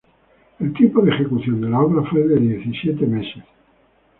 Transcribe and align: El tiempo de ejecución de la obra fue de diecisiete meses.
El 0.59 0.73
tiempo 0.73 1.03
de 1.03 1.11
ejecución 1.11 1.61
de 1.61 1.69
la 1.69 1.79
obra 1.79 2.01
fue 2.09 2.21
de 2.27 2.39
diecisiete 2.39 3.05
meses. 3.05 3.43